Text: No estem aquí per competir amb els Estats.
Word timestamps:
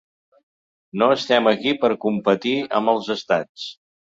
No 1.01 1.09
estem 1.17 1.49
aquí 1.53 1.75
per 1.83 1.91
competir 2.07 2.57
amb 2.81 2.93
els 2.95 3.13
Estats. 3.19 3.71